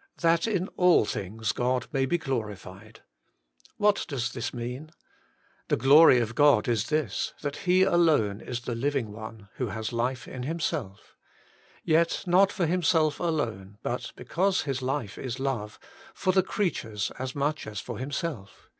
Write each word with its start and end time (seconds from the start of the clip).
'That 0.18 0.46
in 0.46 0.68
all 0.76 1.04
things 1.04 1.50
God 1.50 1.88
may 1.92 2.06
be 2.06 2.16
glorified/ 2.16 3.00
What 3.76 4.04
does 4.06 4.30
this 4.30 4.54
mean? 4.54 4.92
The 5.66 5.76
glory 5.76 6.20
of 6.20 6.36
God 6.36 6.68
is 6.68 6.90
this, 6.90 7.34
that 7.40 7.56
He 7.66 7.82
alone 7.82 8.40
is 8.40 8.60
the 8.60 8.76
Living 8.76 9.10
One, 9.10 9.48
who 9.56 9.70
has 9.70 9.92
life 9.92 10.28
in 10.28 10.44
Himself. 10.44 11.16
Yet 11.82 12.22
not 12.24 12.52
for 12.52 12.66
Him 12.66 12.84
self 12.84 13.18
alone, 13.18 13.78
but, 13.82 14.12
because 14.14 14.60
His 14.62 14.80
life 14.80 15.18
is 15.18 15.40
love, 15.40 15.80
for 16.14 16.32
the 16.32 16.44
creatures 16.44 17.10
as 17.18 17.34
much 17.34 17.66
as 17.66 17.80
for 17.80 17.98
Himself. 17.98 18.70